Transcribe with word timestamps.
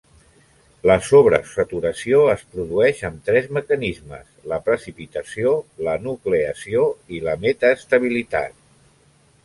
La 0.91 0.93
sobresaturació 1.07 2.21
es 2.35 2.41
produeix 2.55 3.03
amb 3.11 3.29
tres 3.29 3.47
mecanismes: 3.59 4.25
la 4.55 4.61
precipitació, 4.71 5.55
la 5.89 5.97
nucleació 6.11 6.91
i 7.19 7.25
la 7.29 7.41
metaestabilitat. 7.47 8.59